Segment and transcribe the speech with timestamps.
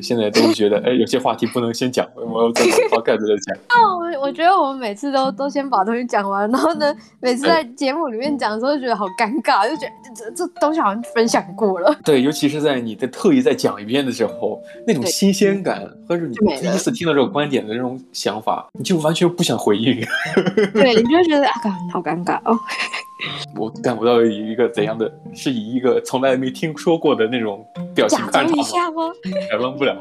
[0.00, 3.56] 现在都觉得，哎，有些话题不能先讲，我要再把盖子再讲。
[3.80, 11.94] 哦，我我觉得我们每次都都先把东西讲完，然后呢，每次在节目里面讲的时候，就觉得好尴尬，就觉得这这东西好像分享过了。
[12.04, 19.94] 对，尤其是在你在特意再讲一遍的时候，那种新鲜感，或者你第一次听到这种观点的那种想法，你就完全不想回应。
[20.72, 21.52] 对，你就觉得啊，
[21.92, 22.58] 好尴尬哦。
[23.56, 28.32] 我感不到以一个怎样的，是以一个从来没听说过的那种表情看？
[28.32, 29.02] 假装一下吗？
[29.50, 29.96] 假装不了，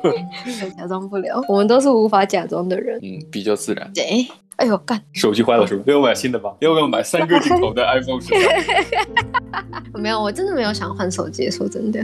[0.76, 1.42] 假装不了。
[1.48, 2.98] 我们都是无法假装的人。
[3.02, 3.90] 嗯，比较自然。
[3.94, 5.00] 对，哎呦干！
[5.12, 5.84] 手机坏了是吧？
[5.86, 6.54] 要买新的吧？
[6.60, 9.62] 要不要买三个镜头的 iPhone 十三？
[10.00, 11.50] 没有，我真的没有想换手机。
[11.50, 12.00] 说真的，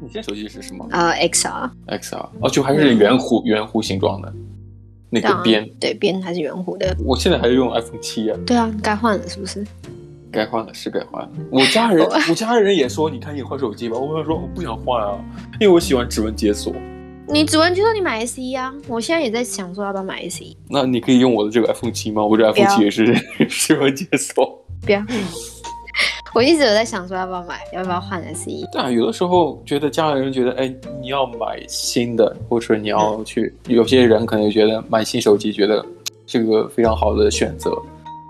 [0.00, 0.86] 你现在手机是什么？
[0.90, 1.70] 啊、uh,，XR。
[1.88, 4.32] XR 哦，就还是圆弧圆弧形状的。
[5.14, 8.36] 那个边对边还是圆弧的，我现在还是用 iPhone 七啊。
[8.44, 9.64] 对啊，该换了是不是？
[10.32, 11.30] 该换了是该换了。
[11.50, 13.96] 我家人 我家人也说，你看你换手机吧。
[13.96, 15.16] 我跟他说我不想换啊，
[15.60, 16.74] 因为我喜欢指纹解锁。
[17.28, 18.74] 你指纹解锁你买 SE 啊？
[18.88, 20.44] 我现在也在想说要不要买 SE。
[20.68, 22.24] 那你可以用我的这个 iPhone 七吗？
[22.24, 23.14] 我这 iPhone 七也是
[23.48, 24.60] 指纹解锁。
[24.84, 25.00] 不要。
[26.34, 28.50] 我一直有在想说要不要买，要不要换 SE。
[28.72, 35.86] 对啊，有的时候觉得家里人觉得，哎，你要买新的，或者你要去，嗯、有些人可能觉得买新手机，觉得
[36.26, 37.70] 是个非常好的选择。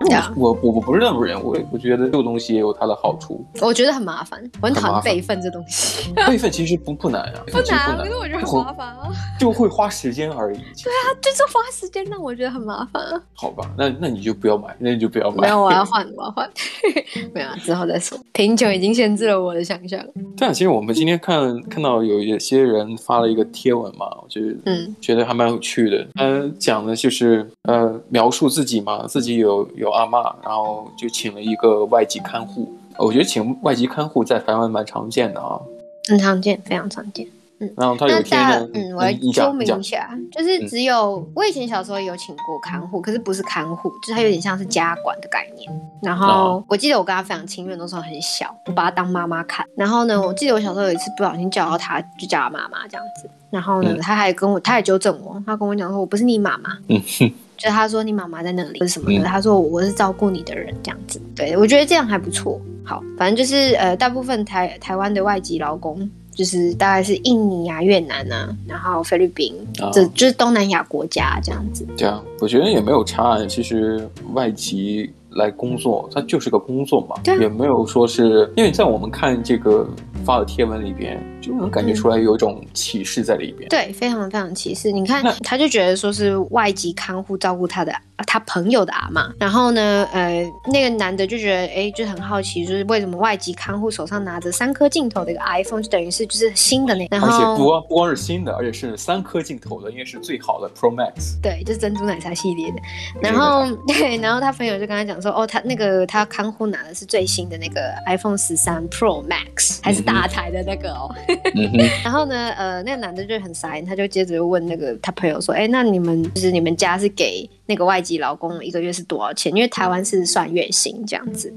[0.07, 0.31] Yeah.
[0.35, 3.43] 我我我不是那种人，我我觉得这个东西也有它的好处。
[3.61, 6.13] 我觉得很麻烦，我很讨厌备份这东西。
[6.27, 10.57] 备 份其实不不难啊，不难，可是我觉得很麻烦啊，就会花时间而已。
[10.57, 13.21] 对啊，就是花时间让我觉得很麻烦啊。
[13.33, 15.41] 好吧，那那你就不要买，那你就不要买。
[15.41, 16.49] 没有，我要换，我要换。
[17.33, 18.17] 没有，之后再说。
[18.33, 19.99] 贫穷已经限制了我的想象。
[20.37, 26.07] 对啊，其实我们今天看看到有一些人发了一个贴文嘛，我觉得嗯，觉得还蛮有趣的。
[26.15, 32.71] 嗯，讲的就是呃，描述自己嘛，自己有有阿妈，然后就请了一个外籍看护。
[32.97, 35.59] 我觉得请外籍看护在台湾蛮常见的啊，
[36.07, 37.27] 很常见，非常常见。
[37.59, 45.71] 嗯，然后他有一天呢，嗯，我来说明一下，就是只有我以前小时候有请过看护，可是不是看护，就是他有点像是家管的概念。
[46.01, 49.65] 然后我记得我跟他非常亲密，那时候很小，我把他当妈妈看。
[49.77, 53.29] 然后呢，我记得我小时候有一次不小心叫到他，就叫他妈妈这样子。
[53.49, 61.21] 然后呢，他还跟我，他还纠正我，他跟我讲说我不是你妈妈，嗯哼，就他说你妈妈在那里，或是什么的，他说我是照顾你的人这样子。
[61.35, 62.59] 对，我觉得这样还不错。
[62.83, 66.09] 好，反正就是呃，大部分台台湾的外籍劳工。
[66.35, 69.55] 就是大概是印尼啊、越南啊，然后菲律宾，
[69.93, 71.87] 这、哦、就是东南亚国家这样子。
[71.95, 73.37] 这样，我觉得也没有差。
[73.45, 79.87] 其实外籍来工作，它就是个工作嘛，也没有说是因为在我们看这个
[80.23, 83.67] 发的贴文里边，就能感觉出来有一种歧视在里边。
[83.69, 84.91] 对，非常非常歧视。
[84.91, 87.93] 你看，他就觉得说是外籍看护照顾他的。
[88.27, 102.77] 他朋友的阿妈，然后呢，呃，那个男的就觉得，哎，就很好奇，就是为什么外籍看护手上拿着三颗镜头的一个 iPhone，就等于是就是新的那个，然后而且不光不光是新的，而且是三颗镜头的，应该是最好的 Pro Max，对，就是珍珠奶茶系列的。
[103.21, 111.13] 然后 对，然后他朋友就跟他讲说，哦，他那个他看护拿的是最新的那个 iPhone 十三 Pro Max，还是大台的那个哦。
[111.55, 111.71] 嗯、
[112.03, 119.51] 然后呢，呃，那个男的就很傻眼，他就接着问那个他朋友说，哎，那你们就是你们家是给那个外籍劳工一个月是多少钱？
[119.53, 121.53] 因为台湾是算月薪这样子。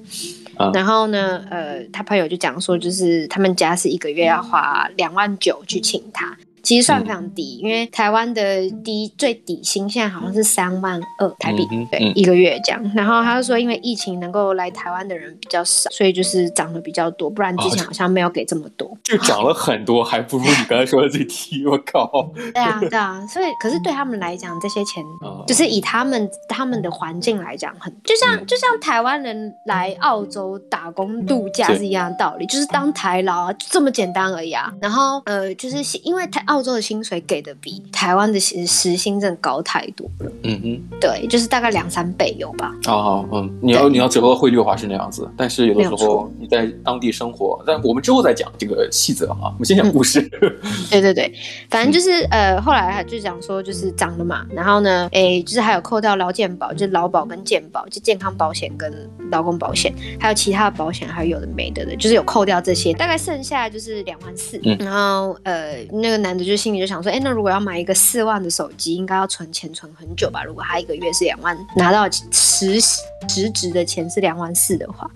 [0.57, 6.37] 啊、 然后呢，呃，他朋友就讲说，就是他们家是一个月要花两万九去请他。
[6.69, 12.93] 其实算非常低，因为台湾的低最底薪现在好像是三万二台币，嗯，对，一个月这样。
[12.95, 18.95] 然后他就说，因为疫情能够来台湾的人比较少，所以就是涨得比较多，不然之前好像没有给这么多。
[19.03, 21.65] 就涨了很多，还不如你刚才说的最低。
[21.67, 22.31] 我靠！
[22.53, 23.27] 对啊，对啊。
[23.27, 25.03] 所以，可是对他们来讲，这些钱
[25.49, 34.71] 就是以他们他们的环境来讲，很就像就像台湾人来澳洲打工度假是一样的道理，就是当台劳啊，就这么简单而已啊。
[34.83, 36.58] 然后呃，就是因为台澳。
[36.59, 40.33] 澳洲的薪水给的比台湾的时时薪真的高太多了。
[40.43, 42.75] 嗯哼，对，就是大概两三倍有吧。
[42.85, 49.53] 好好，嗯，你要你要折合汇率的话是那样子，但是有的时候你在当地生活，但我们之后再讲这个细则啊。
[49.55, 50.21] 我们先讲故事。
[50.43, 50.51] 嗯、
[50.91, 51.33] 对对对，
[51.71, 58.93] 反正就是呃，后来他就讲说就是涨了嘛，然后呢，哎，就是还有扣掉劳健保，就是劳保跟健保，就健康保险跟
[59.31, 64.61] 劳工保险，还有其他的保险，还有有的没的的，就是有扣掉这些，大概剩下就是两万四。
[64.65, 66.48] 嗯，然后呃，那个男的。
[66.49, 70.43] 就心里就想说，哎、那如果要买一个四万的手机，应该要存钱存很久吧？
[70.43, 75.09] 如果他一个月是两万，拿到实实值的钱是两万四的话，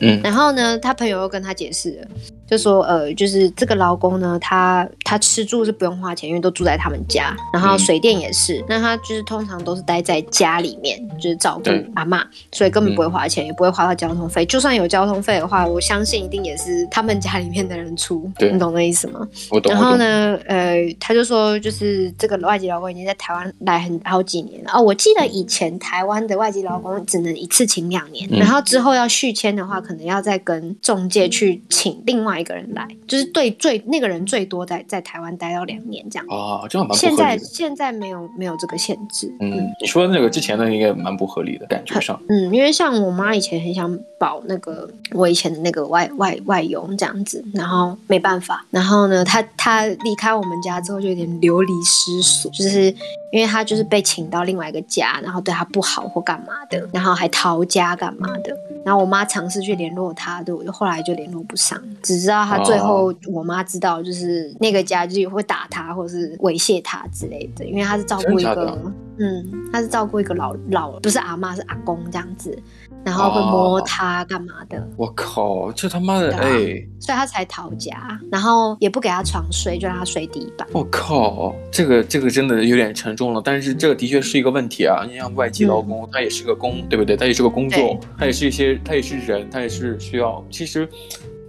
[0.00, 2.08] 嗯，然后呢，他朋友又跟他解释了。
[2.48, 8.64] 就说呃，就是这个劳工呢，他他吃住是不用花钱，因为都住在他们家，然后水电也是。
[8.68, 14.46] 那、嗯、他就是通常都是待在家里面，就是照顾阿妈，所以根本不会花钱，嗯、也不会花到交通费。
[14.46, 18.30] 就算有交通费的话，我相信一定也是他们家里面的人出。
[18.38, 19.26] 你懂那意思吗？
[19.50, 19.72] 我懂。
[19.72, 24.70] 然后呢，呃，他就说，就是这个外籍劳工已经在台湾来很好几年了。
[24.72, 37.16] 哦，我记得以前台湾的外籍劳工只能一次请两年，嗯、然后之后要续签的话，可能要再跟中介去请另外一个人来，就是对最那个人最多在在台湾待到两年这样啊，这样蛮不合理的。
[37.16, 39.32] 现在现在没有没有这个限制。
[39.40, 42.20] 嗯，嗯你说的那个之前的应该蛮不合理的感觉上。
[42.28, 52.94] 嗯，因为像我妈以前很想保那个我以前的那个外外外佣这样子，然后没办法，然后呢，她她离开我们家之后就有点流离失所，就是。
[53.32, 58.56] 因为他就是被请到另外一个家，然后对他不好或干嘛的，然后还逃家干嘛的。
[58.82, 72.58] 然后我妈尝试去联络他，对，我就后来就联络不上，只知道他最后我妈知道就是那个家就会打他或者是猥亵他之类的，因为他是照顾一个，嗯，他是照顾一个老老不是阿妈是阿公这样子。
[73.06, 74.84] 然后会摸他干嘛的？
[74.96, 76.50] 我靠，这他妈的哎！
[76.98, 80.66] 所以他才逃家，然后也不给他床睡，就让他睡地板。
[80.72, 83.40] 我靠，这个这个真的有点沉重了。
[83.44, 85.06] 但是这个的确是一个问题啊！
[85.08, 87.16] 你像外籍劳工，他也是个工，对不对？
[87.16, 90.44] 他也是个工作，他也是一些，他也是人，他也是需要。
[90.50, 90.88] 其实。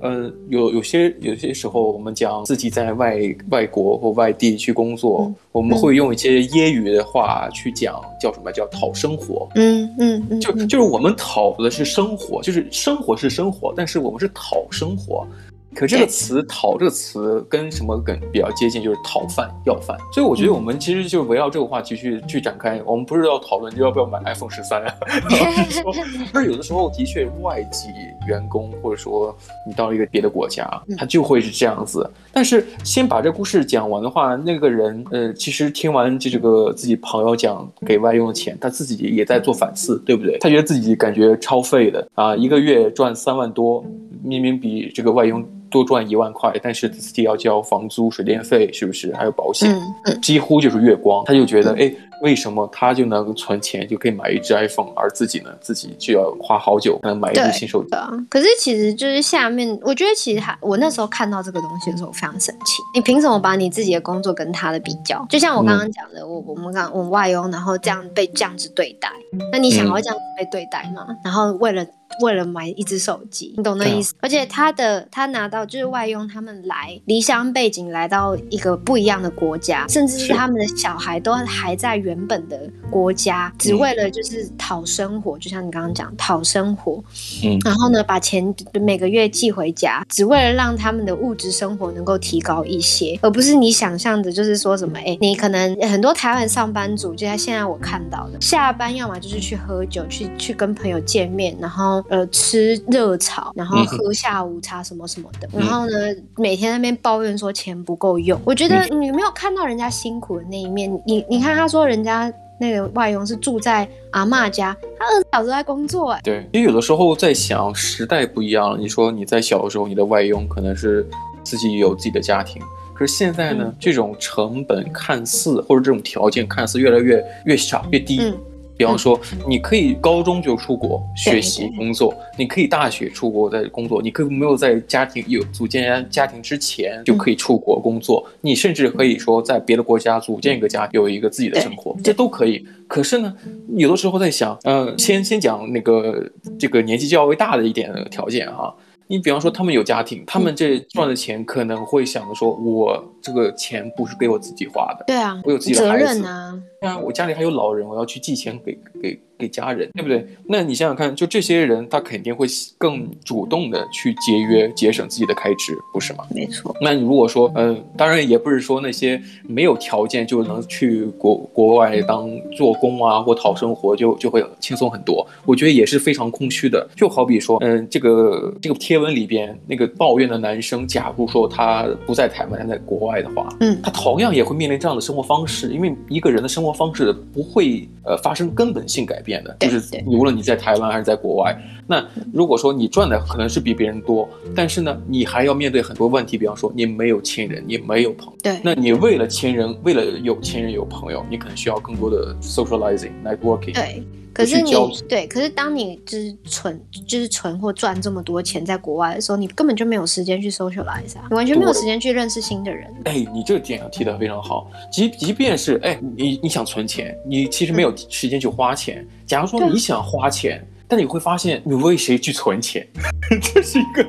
[0.01, 9.47] 呃，有有些有些时候，我们讲自己在外外国或外地去工作，嗯、我们会用一些揶揄的话去讲，叫什么叫讨生活？
[9.55, 15.27] 嗯嗯嗯，就就是我们讨的是生活，就是生活是生活，但是我们是讨生活。
[15.75, 18.81] 可这个词“讨”这个词跟什么梗比较接近？
[18.81, 19.95] 就是讨饭要饭。
[20.11, 22.81] 所以我觉得我们其实就围绕这个话题去去展开。
[22.83, 24.95] 我们不是要讨论要不要买 iPhone 十三啊，
[25.69, 25.93] 是说，
[26.33, 27.89] 但是有的时候的确外籍
[28.27, 29.35] 员工或者说
[29.65, 32.09] 你到一个别的国家，他就会是这样子。
[32.31, 40.37] 但是先把这故事讲完的话，那个人呃，其实听完这这个自己朋友讲给外佣的钱，他自己也在做反思，对不对？
[40.39, 43.83] 他觉得自己感觉超费的啊，一个月赚三万多，
[44.23, 45.43] 明明比这个外佣。
[45.69, 49.13] 多赚一万块，但是自己要交房租、水电费，是不是？
[49.15, 51.23] 还有保险，嗯嗯、几乎就是月光。
[51.25, 57.89] 他就觉得，哎、嗯，为什么他就能存钱就可以买一只 iPhone，而自己呢，自己就要花好久才能买一部新手机？
[58.29, 62.81] 可是其实就是下面，我觉得其实还，我那时候看到这个东西的时候，我非常生气。
[62.93, 65.25] 你凭什么把你自己的工作跟他的比较？
[65.29, 69.09] 就像我刚刚讲的，嗯、我我们刚我们外佣，然后这样被这样子对待，
[69.51, 71.05] 那你想要这样子被对待吗？
[71.09, 71.85] 嗯、然后为了。
[72.21, 74.13] 为了买一只手机，你懂那意思？
[74.15, 82.59] 啊、而且他的他拿到就是外佣，他们来离乡背景来到一个不一样的国家，甚至是他们的小孩都还在原本的
[82.89, 85.37] 国家，只为了就是讨生活。
[85.37, 87.03] 嗯、就像你刚刚讲讨生活，
[87.43, 101.96] 嗯，然后呢，把钱每个月寄回家，只为了让他们的物质生活能够提高一些，而不是你想象的，就是说什么哎，你可能很多台湾上班族，就像现在我看到的，下班要么就是去喝酒，去去跟朋友见面，然后。
[102.09, 105.91] 呃，吃热炒，然后喝下午茶什么什么的，嗯、然后呢，
[106.37, 108.39] 每天在那边抱怨说钱不够用。
[108.45, 110.91] 我觉得你没有看到人家辛苦的那一面。
[111.05, 116.11] 你你看，他说人家那个外佣是住在阿嬷家，他二十小时在工作。
[116.11, 118.77] 哎，对，因为有的时候在想，时代不一样了。
[118.77, 121.07] 你说你在小的时候，你的外佣可能是
[121.43, 122.61] 自己有自己的家庭，
[122.93, 128.19] 可是现在呢，嗯、这种成本看似或者这种条件看似越来越越小越低。
[128.21, 128.37] 嗯
[128.77, 142.63] 比方说，你可以高中就出国学习工作，你可以大学出国在工作，你可以没有在家庭有组建家庭之前就可以出国工作，你甚至可以说在别的国家组建一个家，有一个自己的生活，这都可以。
[142.87, 143.35] 可是呢，
[143.75, 146.29] 有的时候在想，呃，先先讲那个
[146.59, 148.73] 这个年纪较为大的一点的条件哈。
[149.09, 159.19] 你比方说，他们有家庭，他们这赚的钱可能会想着说，我这个钱不是给我自己花的，对啊，我有自己的孩子，责任啊，对啊，我家里还有老人，我要去寄钱给给。
[159.39, 160.27] 给家人，对不对？
[160.47, 166.25] 那你想想看，就这些人，他肯定会更主动的去节约、节省自己的开支，不是吗？
[166.33, 166.75] 没错。
[166.81, 175.23] 那你如果说，嗯、呃，当然也不是说那些没有条件就能去国国外当做工啊或讨生活就就会轻松很多。
[175.45, 176.89] 我觉得也是非常空虚的。
[176.95, 189.27] 就好比说，嗯、呃，这个这个贴文里边那个抱怨的男生，假如说他不在台湾，他在国外的话，嗯，他同样也会面临这样的生活方式，因为一个人的生活方式不会呃发生根本性改变。
[189.27, 191.53] 变的，就是你无论你在台湾还是在国外，
[191.85, 204.01] 那如果说你赚的可能是比别人多，但是呢，你还要面对很多问题，比方说你没有亲人，你没有朋友，对，那你为了亲人，为了有亲人有朋友，你可能需要更多的 socializing networking，对。
[204.37, 204.71] 可是你
[205.09, 212.87] 对，可是当你就是存，就是存或赚这么多钱在国外的时候，你根本就没有时间去 socialize 啊，你完全没有时间去认识新的人。
[213.05, 214.69] 哎，你这个点提的非常好。
[214.91, 219.01] 即即便是哎，你你想存钱，你其实没有时间去花钱。
[219.01, 222.87] 嗯、假如说你想花钱，但你会发现你为谁去存钱？
[223.41, 224.05] 这是一个。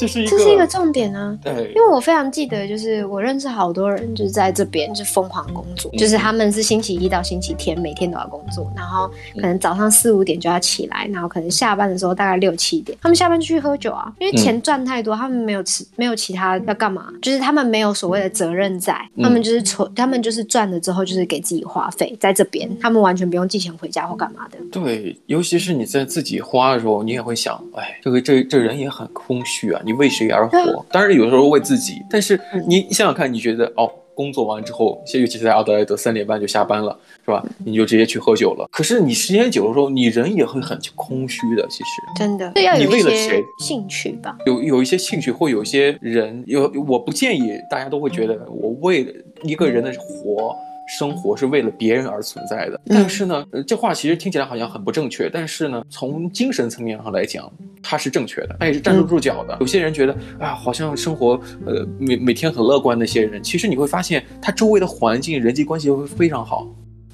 [0.00, 1.38] 这是一个，这是一个重点啊！
[1.44, 24.56] 对，因为我非常记得，就是我认识好多人，就是在这边就疯狂工作，嗯，就是他们是星期一到星期天每天都要工作，然后可能早上四五点就要起来，然后可能下班的时候大概六七点，他们下班就去喝酒啊，因为钱赚太多，他们没有吃，没有其他要干嘛，就是他们没有所谓的责任在，他们就是存，他们就是赚了之后就是给自己花费，在这边他们完全不用寄钱回家或干嘛的。
[24.72, 29.82] 对，尤其是你在自己花的时候，你也会想，哎，这个这这人也很空虚啊。
[29.84, 30.84] 你为谁而活？
[30.90, 37.42] 当然有的时候为自己，但是你想想看，你觉得哦，工作完之后，尤其是在阿德莱德三点半就下班了，是吧？
[37.64, 38.68] 你就直接去喝酒了。
[38.70, 41.66] 可是你时间久的时候，你人也会很空虚的。
[41.68, 43.42] 其实真的，你为了谁？
[43.58, 50.54] 兴趣吧，有有一些兴趣，或有些人有，我不建议大家都会觉得我为了一个人的活。
[50.90, 55.30] 生活是为了别人而存在的，但是呢，这话其实听起来好像很不正确。
[55.32, 59.56] 但是呢，从精神层面上来讲，它是正确的，它也是站得住脚的。
[59.60, 66.66] 有些人觉得啊，好像生活呃每每天很乐观的那些人，其实你会发现他周围的环境、人际关系会非常好。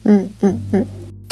[0.04, 0.86] 嗯嗯嗯。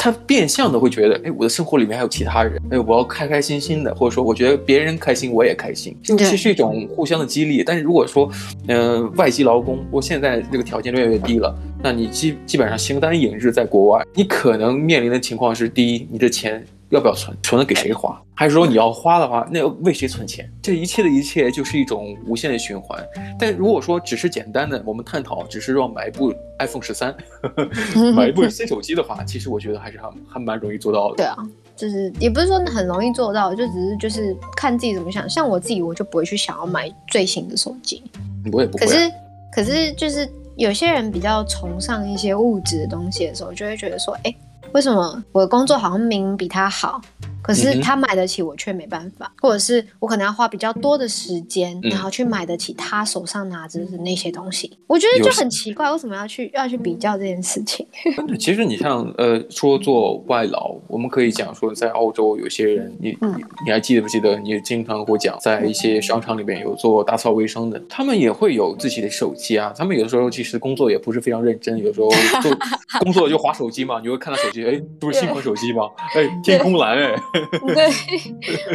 [0.05, 7.63] 他变相的会觉得，哎，我的生活里面还有其他人，哎，我要开开心心的，或者说，我觉得别人开心，我也开心，其实是一种互相的激励。
[7.63, 8.29] 但是如果说，
[8.67, 16.63] 嗯、呃，外籍劳工，我现在这个条件越来越低了，那你基基本上形单影只在国外，你可能面临的情况是，第一，你的钱。
[16.89, 17.35] 要不要存？
[17.41, 18.21] 存了给谁花？
[18.35, 20.49] 还是说你要花的话，那要为谁存钱？
[20.61, 23.03] 这一切的一切就是一种无限的循环。
[23.39, 27.15] 但如果说只是简单的我们探讨，只是说买一部 iPhone 十三，
[28.13, 31.15] 买一部新手机的话，其实我觉得还是还还蛮容易做到的。
[31.15, 31.37] 对啊，
[31.75, 35.27] 就是也不是说很容易做到，就只是就是看自己怎么想。
[35.29, 38.03] 像我自己，我就不会去想要买最新的手机。
[38.51, 38.85] 我也不会。
[38.85, 39.11] 可是
[39.53, 44.35] 可是就是有些人比较崇尚一些物质的东西的时候，就会觉得说，哎。
[44.75, 46.99] 为什么我的工作好像明明比他好？
[47.45, 57.85] 可是他买得起，我却没办法，或者是我可能要花比较多的时间，然后去买得起他手上拿着的那些东西，我觉得就很奇怪，为什么要去要去比较这件事情？
[58.39, 64.35] 其实你像呃说做外劳，我们可以讲说在澳洲有些人，你你你还记得不记得？
[64.39, 72.09] 你经常会讲在一些商场里面有做打扫卫生的，他们也会有自己的手机啊，他们有的时候其实工作也不是非常认真，有时候
[72.41, 72.51] 做
[73.01, 75.83] 工作就划手机嘛，你会看到手机，哎，不是新款手机吗？
[76.15, 77.15] 哎， 天空蓝哎。
[77.73, 77.89] 对，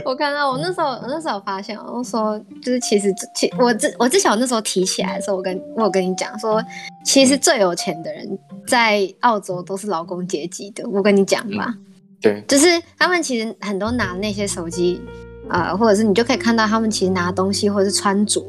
[0.05, 6.63] 我看到我那时候，我那时候发现，我说就是其实，其我至我至少那时候提起来的时候，我跟我有跟你讲说，
[7.05, 11.85] 其实最有钱的人在澳洲都是劳工阶级的，我跟你讲吧、嗯，
[12.21, 12.67] 对，就是
[12.99, 15.01] 他们其实很多拿那些手机
[15.49, 18.43] 啊、呃，或者是你就可以看到他们其实拿东西或者是穿着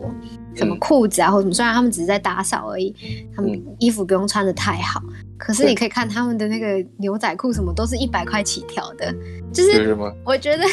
[0.53, 2.93] 什么裤子啊或者什么，虽然他们只是在打扫而已，
[3.35, 5.01] 他们衣服不用穿的太好。
[5.43, 9.11] 可是你可以看他们的那个牛仔裤，什么都是一百块起跳的，
[9.51, 10.63] 就是我觉得，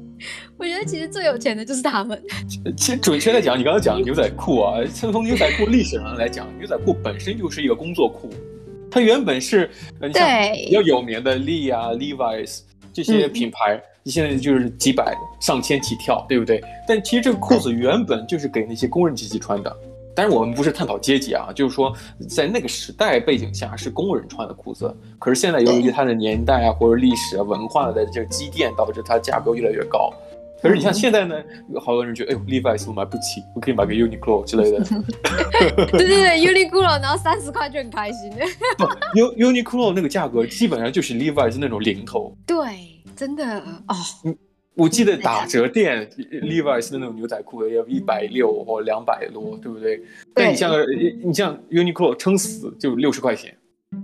[0.58, 2.22] 我觉得其实最有钱的就是他们。
[2.76, 8.28] 其实准确的讲，你刚才讲牛仔裤啊，从从牛仔裤历史上来讲，牛仔裤本身就是一个工作裤，
[8.90, 12.60] 它原本是对比较有名的 Lee 啊、Levi's
[12.92, 16.62] 这些品牌，你、嗯、现在就是几百、上千起跳，对不对？
[16.86, 19.74] 但其实这个裤子原本就是给那些工人阶级穿的。
[20.20, 21.96] 但是我们不是探讨阶级啊，就是说
[22.28, 30.12] 在那个时代背景下是工人穿的裤子，可是现在由于它的年代啊或者历史啊文化的这个积淀，导致它价格越来越高。
[30.60, 34.84] 可是你像现在呢，有好多人觉得，哎呦，Levi's 我买不起，我可以买个 Uniqlo 之类的。
[35.90, 38.30] 对对对，Uniqlo，然后三十块就很开心。
[38.76, 38.84] 不
[39.38, 42.36] ，Uniqlo 那个价格基本上就是 Levi's 那种零头。
[42.46, 43.58] 对，真的
[43.88, 43.96] 哦。
[44.80, 50.00] 我记得打折店，Levi's 的那种牛仔裤也要一百六或两百多，对不对？
[50.32, 50.72] 但你像
[51.22, 53.54] 你像 Uniqlo 撑死就六十块钱，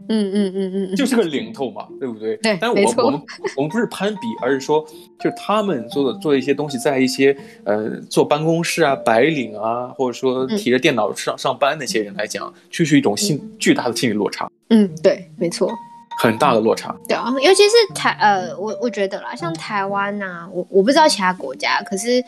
[0.09, 2.37] 嗯嗯嗯嗯，就是个零头嘛，对不对？
[2.37, 3.23] 对，但我我们
[3.57, 4.87] 我们不是攀比，而是说，
[5.19, 14.47] 就是他们做的做一些东西，在一些呃坐办公室啊、白领啊，或者说提着电脑上上班那些人来讲，就是一种心巨大的心理落差。
[14.69, 15.73] 嗯，对，没错。
[16.19, 22.25] 很大的落差，对啊，尤其是台呃，我我觉得啦，像台湾呐、啊，我我不知道其他国家，可是，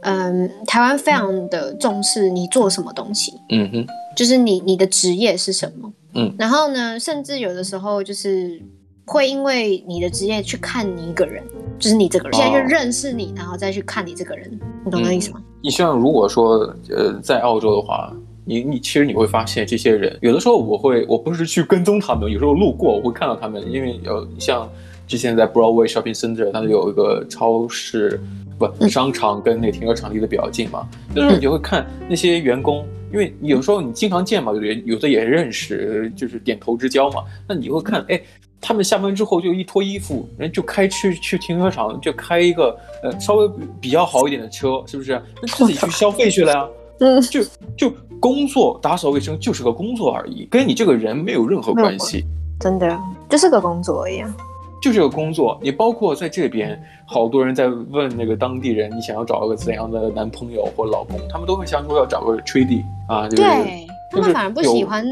[0.00, 8.60] 嗯、呃，台湾非常的重视你做什么东西，嗯哼，就是你你的职业是什么，嗯，然后呢，甚至有的时候就是
[9.06, 11.42] 会因为你的职业去看你一个人，
[11.78, 14.50] 就是你这个人，现在就认识你，然后再去看你这个人，
[14.84, 15.40] 你懂那意思吗？
[15.62, 18.12] 你像如果说呃，在澳洲的话。
[18.48, 24.66] 你你其实你会发现，这些人有的时候我会我不是去跟踪他们，有时候路过我会看到他们，因为有像
[25.06, 28.18] 之前在 Broadway Shopping Center，它有一个超市，
[28.58, 30.88] 不，商场跟那个停车场离得比较近嘛。
[31.14, 37.22] 那时候你就会看那些员工，因为有时候你经常见嘛，有的有的也认识，就是点头之交嘛。
[37.46, 38.18] 那你会看，哎，
[38.62, 45.20] 他们下班之后就一脱衣服，人就开去去停车场，就开一个呃稍微比较好一点的车，是不是？
[45.42, 46.66] 那自己去消费去了呀。
[47.00, 47.40] 嗯，就
[47.76, 52.24] 就工作打扫卫生就是个工作而已，跟你这个人没有任何关系。
[52.60, 52.98] 真的，
[53.28, 54.32] 就是个工作一样。
[54.80, 65.04] 就是个工作，你包括在这边，好多人在问那个当地人，你想要找一个怎样的男朋友或老公，他们都会想说要找个 tradie 啊，对，他们反而不喜欢，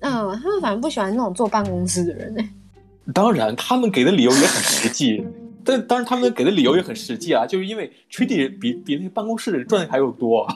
[0.00, 2.42] 嗯，他们反而不喜欢那种坐办公室的人呢。
[3.14, 5.26] 当然，他们给的理由也很实际，
[5.64, 10.46] 但当然他们给的理由也很实际啊，就是因为 tradie 比比那个办公室的人赚的还要多。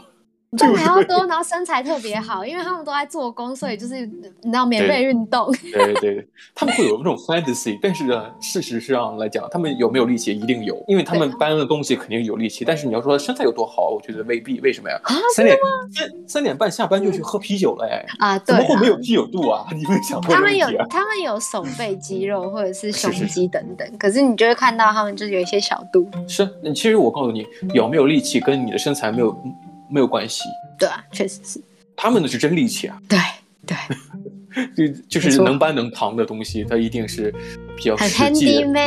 [0.57, 5.52] 赚还要多，然后身材特别好，因为他们都在做工，所以就是你知道免费运动。
[5.73, 10.33] 对对，他们会有那种 fantasy，但是呢，事实上来讲，他们有没有力气？
[10.33, 12.64] 一定有，因为他们搬的东西肯定有力气。
[12.64, 14.59] 但是你要说身材有多好，我觉得未必。
[14.61, 14.99] 为什么呀？
[15.05, 15.57] 啊，三点
[15.93, 18.05] 三三点半下班就去喝啤酒了哎！
[18.19, 19.67] 啊，对，怎么会没有啤酒肚啊？
[19.76, 26.09] 你们想过他们有他们有手背肌肉或者是胸肌等等，是是是，可是你就会看到他们就是有一些小肚。
[26.26, 29.37] 是，其实我告诉你，有没有力气跟你的身材没有。
[29.90, 30.45] 没有关系，
[30.78, 31.61] 对啊，确实是，
[31.97, 33.18] 他们的是真力气啊，对
[33.66, 33.76] 对，
[35.09, 37.35] 就就是能搬能扛的东西，它一定是
[37.76, 38.78] 比较实际的。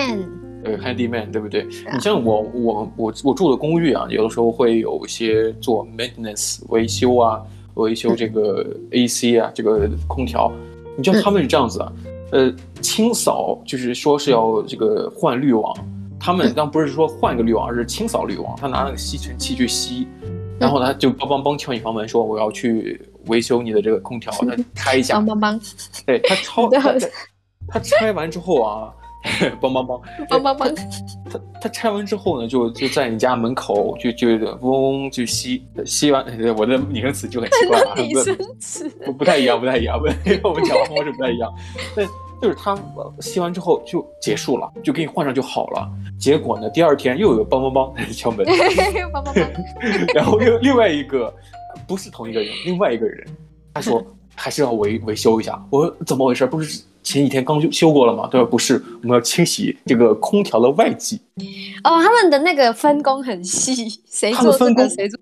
[0.64, 1.62] 呃，handy man，对不对？
[1.88, 7.42] 啊、你像我我我我住的公寓啊，有的时候会有一些做 maintenance 维修啊，
[7.74, 10.52] 维修这个 AC 啊，嗯、这个空调，
[10.96, 11.92] 你知道他们是这样子啊，
[12.32, 15.76] 嗯、呃，清扫就是说是要这个换滤网，
[16.20, 20.08] 他们当不是说换一个滤网，而是清扫滤网，他拿那个吸尘器去吸。
[20.62, 25.20] 然后他，就梆梆梆敲你房门，说我要去维修你的这个空调，他 开一下。
[25.20, 25.60] 梆梆梆，
[26.06, 26.70] 对他敲
[27.68, 28.94] 他，拆完之后啊，
[29.60, 30.76] 梆梆梆，梆梆梆，
[31.32, 34.28] 他他拆完之后呢，就就在你家门口就就
[34.62, 36.24] 嗡就吸吸完，
[36.56, 40.06] 我的拟声词就很奇怪啊，拟声词不不太一样，不太一样，不，
[40.48, 41.52] 我们讲话方式不太一样，
[41.96, 42.08] 但。
[42.42, 42.78] 就是他
[43.20, 45.88] 吸完之后就结束了，就给你换上就好了。
[46.20, 49.46] 结果呢，第二天又有梆梆梆敲门， 梆梆梆，
[50.16, 51.34] 然后又另外一个，
[51.88, 53.28] 不是同一个人，另外一个人，
[53.74, 54.04] 他说
[54.36, 55.64] 还是要维维修一下。
[55.70, 56.46] 我说怎么回事？
[56.48, 58.28] 不是前几天刚修修过了吗？
[58.32, 61.20] 对吧不是，我们要清洗这个空调的外机。
[61.84, 65.20] 哦，他们的那个分工很细，谁做这个谁做。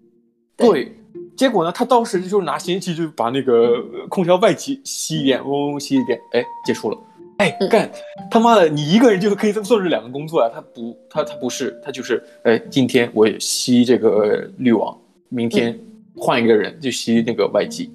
[0.58, 0.94] 对，
[1.38, 6.98] 结果呢，他当时就是拿吸尘器就把那个空调外机吸一遍，嗡嗡吸一遍，哎，结束了。
[7.40, 7.90] 哎，干，
[8.30, 10.52] 他妈的，你一个人就可以这么做这两个工作啊？
[10.54, 14.98] 他不，他他不是，他就是，哎，今天我吸这个滤网，
[15.30, 15.80] 明天
[16.18, 17.90] 换一个人就吸那个外机，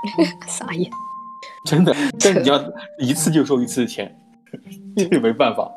[0.48, 0.90] 傻眼，
[1.68, 2.58] 真的， 但是你要
[2.98, 4.10] 一次就收一次钱，
[4.96, 5.70] 这也没办法，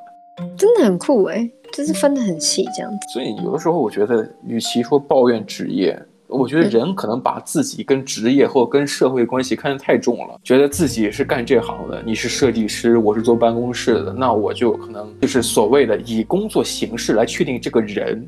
[0.58, 2.98] 真的很酷哎，就是分得很细这样子。
[3.14, 6.02] 所以有的时候我觉得，与其说抱怨职业。
[6.32, 18.26] 我觉得人可能把自己跟职业或跟社会关系看得太重了，觉得自己是干这行的，你是设计师，我是坐办公室的，那我就可能就是所谓的以工作形式来确定这个人，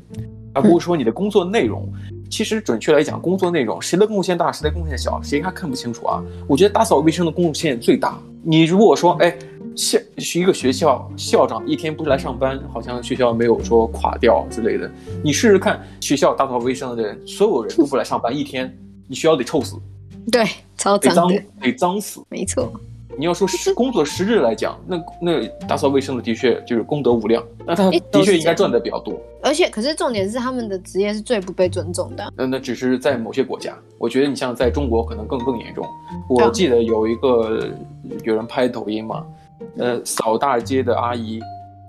[0.52, 1.90] 而不是说你的工作内容。
[2.30, 6.22] 其实准确来讲，工作内容谁的贡献大，谁的贡献小，谁还看不清楚啊？
[6.46, 8.18] 我觉得打扫卫生的贡献最大。
[8.42, 9.34] 你如果说，哎。
[9.76, 14.90] 校是一个学校校长一天不来上班，好像学校没有说垮掉之类的。
[15.22, 18.76] 你试试看，学校打扫卫生的人，所有人都不来上班，一天，
[19.08, 19.76] 你学校得臭死。
[20.32, 20.44] 对，
[20.76, 22.22] 超脏的，得脏死。
[22.28, 22.72] 没错。
[23.16, 29.16] 你要说是工作实质来讲，那那打扫卫生的的确就是功德无量，那他的确应该赚的比较多。
[29.40, 32.32] 而且，可是重点是他们的职业是最不被尊重的。
[32.36, 35.86] 那那只是在某些国家，我觉得你像在中国可能更更严重。
[36.28, 37.70] 我记得有一个
[38.24, 39.24] 有人拍抖音嘛。
[39.76, 41.40] 呃，扫大街的阿姨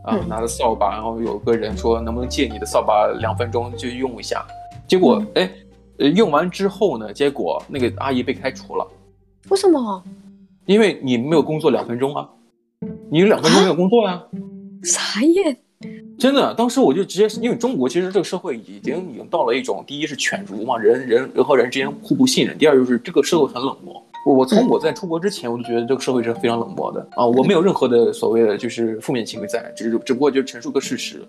[0.03, 4.45] 啊，拿着扫把，然后有个人说能不能借你的扫把两分钟就用一下，
[4.87, 5.49] 结果哎，
[5.99, 8.87] 呃，用完之后呢，结果那个阿姨被开除了。
[9.49, 10.03] 为什么？
[10.65, 12.27] 因为你没有工作两分钟啊，
[13.11, 14.23] 你有两分钟没有工作呀、啊。
[14.83, 15.57] 啥耶？
[16.17, 24.01] 真的，当时我就直接，因为中国其实这个社会已经已经到了一种，第一是犬儒嘛，人人人和人之间互不信任；第二就是这个社会很冷漠。
[24.25, 27.25] 我我从我在出国之前，我就觉得这个社会是非常冷漠的啊！
[27.25, 31.23] 我没有任何的所谓的就是负面情绪在，只是只不过就陈述个事实，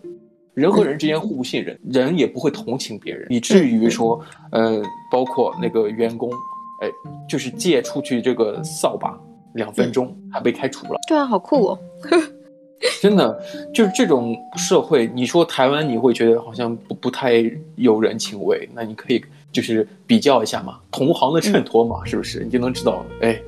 [0.55, 4.19] 人和人之间互不信任，人也不会同情别人，以至于说，
[4.53, 4.81] 呃，
[5.13, 6.31] 包括那个员工，
[6.81, 6.89] 哎，
[7.29, 9.19] 就是借出去这个扫把
[9.55, 10.99] 两分钟还被开除了。
[11.07, 11.79] 对啊，好酷哦！
[13.01, 13.43] 真的
[13.75, 17.33] 就是这种社会，你说台湾你会觉得好像不不太
[17.77, 19.23] 有人情味，那你可以。
[19.53, 22.45] 就是比较一下嘛，同行的衬托嘛，嗯、是不是？
[22.45, 23.41] 你就能知道，哎，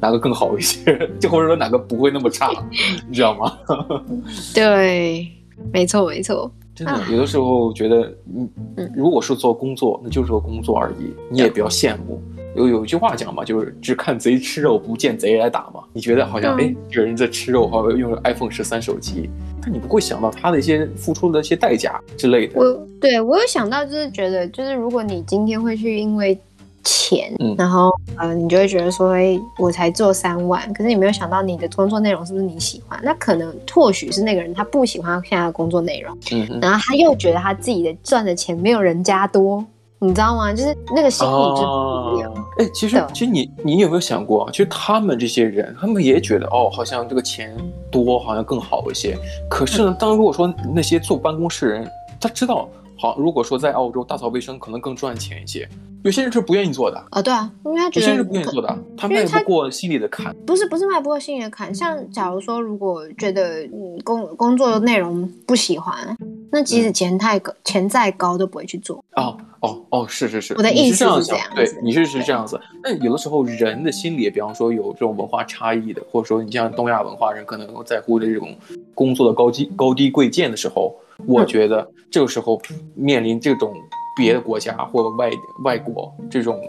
[0.00, 2.50] 哪个更好一些， 就或者说哪个不会那么差，
[3.06, 3.58] 你知道吗？
[4.54, 5.30] 对，
[5.70, 6.50] 没错，没错。
[6.74, 12.22] 真的，有的时候觉得，嗯，如果是做工作，那就是个工作而已，你也不要羡慕。
[12.56, 15.84] 有有一句话讲嘛，就是只看贼吃肉，不见贼来打嘛。
[15.92, 19.30] 你觉得好像哎、嗯，这个人在吃肉，好像用 iPhone 十三手机，
[19.62, 22.58] 但你不会想到他的一些付出的一些代价之类的。
[22.58, 26.36] 我对我有想到，就是觉得，就是如果你今天会去因为
[26.82, 32.98] 钱，嗯、然后呃，你就会觉得说，哎，我才做三万，可是你没有想到你的工作内容是不是你喜欢？
[33.04, 39.64] 那可能或许是那个人他不喜欢现在的工作内容，嗯，然后他又觉得他自己的赚的钱没有人家多。
[40.02, 40.50] 你知道吗？
[40.50, 42.39] 就是那个心理就不一样。
[42.60, 44.50] 哎、啊，其实其实你你有没有想过啊？
[44.50, 47.56] 其实他们这些人，他们也觉得哦，好像这个钱
[47.90, 49.16] 多，好像更好一些。
[49.48, 52.68] 可是呢，当如果说那些坐办公室人，他知道，
[52.98, 55.66] 好，如果说在澳洲打扫卫生可能更赚钱一些，
[56.02, 56.96] 有些人是不愿意做的。
[56.96, 60.34] 啊、哦，对啊，因为他觉得有些人是不愿意做的，他迈不过心里的坎。
[60.46, 63.68] 不是不是迈不过心里的坎，像假如说，如果觉得
[64.02, 66.16] 工工作的内容不喜欢。
[66.52, 69.04] 那即使钱太高，嗯，钱再高都不会去做。
[69.14, 72.60] 哦哦哦，是是是，我的意思是这样，这样对，你是是这样子。
[72.82, 78.56] 那有的时候人的心理，比方说有这种文化差异的，或者说你像东亚文化人可能在乎的这种
[78.94, 80.92] 工作的高低高低贵贱的时候，
[81.24, 82.60] 我觉得这个时候
[82.96, 83.72] 面临这种
[84.20, 85.30] 别的国家或外
[85.64, 86.60] 外国这种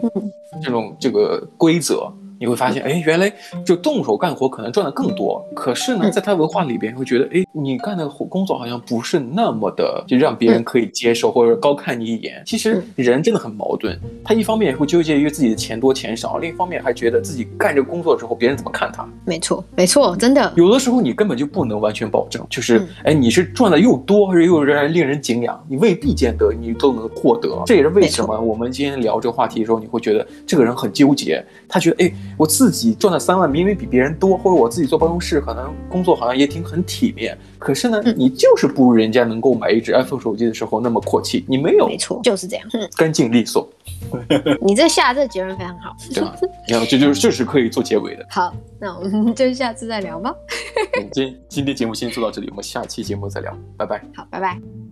[0.62, 2.10] 这种这个规则。
[2.42, 3.32] 你会发现，哎，原来
[3.64, 5.40] 就动手干活可能赚的更多。
[5.54, 12.42] 可是呢，在他文化里边会觉得，哎，你干的工作好像不是那么的，就让别人可以接受，或者高看你一眼。
[12.44, 19.08] 其实人真的很矛盾，他一方面会纠结于自己的钱多钱少，另一方面还觉得自己干这个工作之后，别人怎么看他。
[19.24, 20.52] 没错，没错，真的。
[20.56, 27.62] 有的时候你根本就不能完全保证，就是，哎，你是赚的又多，还是又让人令人敬仰，你未必见得你都能获得。
[27.66, 32.12] 这也是为什么我们今天聊这个话题的时候，你会觉得这个人很纠结，他觉得，哎。
[32.36, 43.68] 我自己赚的三万明明比别人多，或者我自己坐办公室可能工作好像也挺很体面，可是呢，嗯、你就是不如人家能够买一只 iPhone 手机的时候那么阔气，你没有，没错，就是这样，嗯、干净利索。
[44.60, 46.36] 你这下这结论非常好，对吧？
[46.68, 48.26] 然后这就是这是可以做结尾的。
[48.30, 50.34] 好，那我们就下次再聊吧。
[51.12, 54.02] 今今天节目先做到这里，我们下期节目再聊，拜拜。
[54.14, 54.91] 好，拜拜。